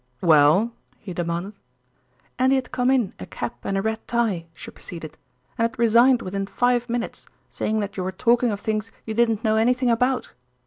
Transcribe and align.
"Well?" 0.21 0.71
he 0.97 1.13
demanded. 1.13 1.53
"And 2.39 2.51
he 2.51 2.55
had 2.55 2.71
come 2.71 2.89
in 2.89 3.13
a 3.19 3.27
cap 3.27 3.57
and 3.63 3.77
a 3.77 3.83
red 3.83 4.07
tie," 4.07 4.47
she 4.57 4.71
proceeded, 4.71 5.15
"and 5.59 5.67
had 5.69 5.77
resigned 5.77 6.23
within 6.23 6.47
five 6.47 6.89
minutes, 6.89 7.27
saying 7.51 7.81
that 7.81 7.97
you 7.97 8.01
were 8.03 8.11
talking 8.11 8.49
of 8.49 8.59
things 8.59 8.91
you 9.05 9.13
didn't 9.13 9.43
know 9.43 9.57
anything 9.57 9.91
about." 9.91 10.33